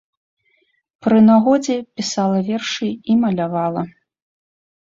Пры 1.07 1.19
нагодзе 1.27 1.77
пісала 1.99 2.39
вершы 2.49 2.89
і 2.91 3.13
малявала. 3.27 3.81